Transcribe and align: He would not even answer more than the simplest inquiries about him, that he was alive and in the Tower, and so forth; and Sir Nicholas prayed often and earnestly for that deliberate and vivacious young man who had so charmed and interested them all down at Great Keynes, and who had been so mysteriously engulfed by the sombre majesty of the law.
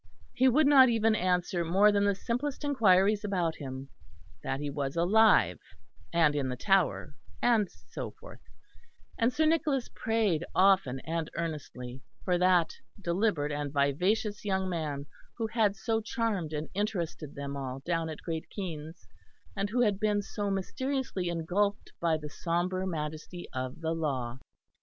He 0.33 0.47
would 0.49 0.65
not 0.65 0.89
even 0.89 1.13
answer 1.13 1.63
more 1.63 1.91
than 1.91 2.05
the 2.05 2.15
simplest 2.15 2.63
inquiries 2.63 3.23
about 3.23 3.57
him, 3.57 3.89
that 4.41 4.59
he 4.59 4.67
was 4.71 4.95
alive 4.95 5.59
and 6.11 6.35
in 6.35 6.49
the 6.49 6.55
Tower, 6.55 7.13
and 7.39 7.69
so 7.69 8.09
forth; 8.19 8.39
and 9.19 9.31
Sir 9.31 9.45
Nicholas 9.45 9.89
prayed 9.93 10.43
often 10.55 11.01
and 11.01 11.29
earnestly 11.37 12.01
for 12.25 12.39
that 12.39 12.73
deliberate 12.99 13.51
and 13.51 13.71
vivacious 13.71 14.43
young 14.43 14.67
man 14.67 15.05
who 15.37 15.45
had 15.45 15.75
so 15.75 16.01
charmed 16.01 16.51
and 16.51 16.67
interested 16.73 17.35
them 17.35 17.55
all 17.55 17.77
down 17.85 18.09
at 18.09 18.23
Great 18.23 18.49
Keynes, 18.49 19.05
and 19.55 19.69
who 19.69 19.81
had 19.81 19.99
been 19.99 20.23
so 20.23 20.49
mysteriously 20.49 21.29
engulfed 21.29 21.91
by 21.99 22.17
the 22.17 22.27
sombre 22.27 22.87
majesty 22.87 23.47
of 23.53 23.81
the 23.81 23.93
law. 23.93 24.39